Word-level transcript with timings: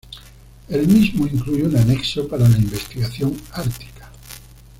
El 0.67 0.87
mismo 0.87 1.27
incluye 1.27 1.61
un 1.63 1.77
anexo 1.77 2.27
para 2.27 2.49
la 2.49 2.57
investigación 2.57 3.39
ártica. 3.51 4.09